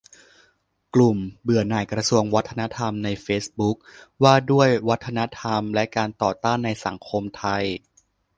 [0.93, 3.77] "กลุ่มเบื่อหน่ายกระทรวงวัฒนธรรมในเฟซบุ๊ก:
[4.23, 7.63] ว่าด้วยวัฒนธรรมและการต่อต้านในสังคมไทย"